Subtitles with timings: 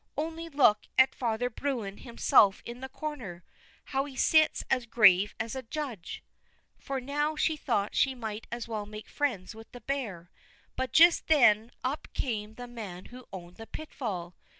[0.17, 3.43] Only look at Father Bruin himself in the corner,
[3.83, 6.23] how he sits as grave as a judge,"
[6.79, 10.31] for now she thought she might as well make friends with the bear.
[10.75, 14.33] But just then up came the man who owned the pitfall.